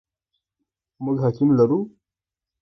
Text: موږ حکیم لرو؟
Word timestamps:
موږ 1.03 1.17
حکیم 1.23 1.49
لرو؟ 1.59 1.79